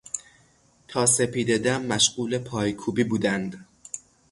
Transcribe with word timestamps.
تا 0.87 1.05
سپیدهدم 1.05 1.85
مشغول 1.85 2.37
پای 2.37 2.73
کوبی 2.73 3.03
بودند. 3.03 3.65